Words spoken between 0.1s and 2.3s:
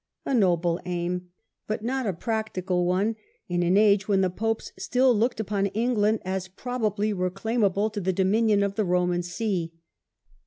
A noble aim; but not a